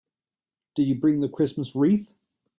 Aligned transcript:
Did 0.75 0.87
you 0.87 0.95
bring 0.95 1.21
the 1.21 1.29
Christmas 1.29 1.75
wreath? 1.75 2.15